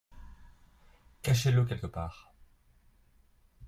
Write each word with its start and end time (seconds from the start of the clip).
Cachez-le 1.21 1.63
quelque 1.63 1.85
part. 1.87 2.33